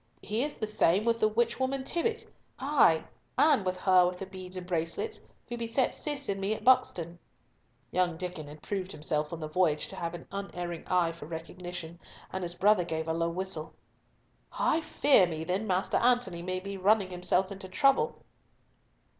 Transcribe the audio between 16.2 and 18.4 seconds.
may be running himself into trouble."